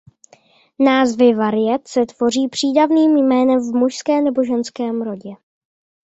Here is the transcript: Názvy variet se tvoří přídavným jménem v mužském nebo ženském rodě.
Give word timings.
Názvy 0.79 1.33
variet 1.35 1.87
se 1.87 2.05
tvoří 2.05 2.47
přídavným 2.47 3.17
jménem 3.17 3.59
v 3.59 3.75
mužském 3.75 4.23
nebo 4.23 4.43
ženském 4.43 5.01
rodě. 5.01 5.29